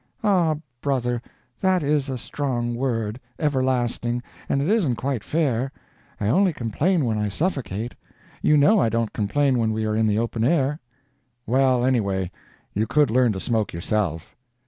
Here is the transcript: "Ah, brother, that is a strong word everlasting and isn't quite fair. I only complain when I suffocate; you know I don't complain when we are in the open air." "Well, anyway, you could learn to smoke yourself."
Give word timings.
"Ah, 0.23 0.55
brother, 0.81 1.21
that 1.59 1.83
is 1.83 2.09
a 2.09 2.17
strong 2.17 2.73
word 2.73 3.19
everlasting 3.37 4.23
and 4.49 4.59
isn't 4.59 4.95
quite 4.95 5.23
fair. 5.23 5.71
I 6.19 6.27
only 6.27 6.53
complain 6.53 7.05
when 7.05 7.19
I 7.19 7.27
suffocate; 7.27 7.93
you 8.41 8.57
know 8.57 8.79
I 8.79 8.89
don't 8.89 9.13
complain 9.13 9.59
when 9.59 9.71
we 9.71 9.85
are 9.85 9.95
in 9.95 10.07
the 10.07 10.17
open 10.17 10.43
air." 10.43 10.79
"Well, 11.45 11.85
anyway, 11.85 12.31
you 12.73 12.87
could 12.87 13.11
learn 13.11 13.31
to 13.33 13.39
smoke 13.39 13.73
yourself." 13.73 14.35